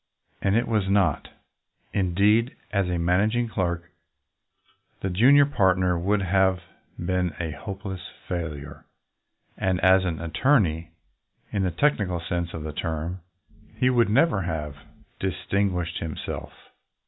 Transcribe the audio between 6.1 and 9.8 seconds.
have been a hopeless failure, and